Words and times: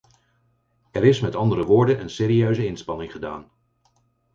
Er 0.91 1.03
is 1.03 1.19
met 1.19 1.35
andere 1.35 1.65
woorden 1.65 2.01
een 2.01 2.09
serieuze 2.09 2.65
inspanning 2.65 3.11
gedaan. 3.11 3.51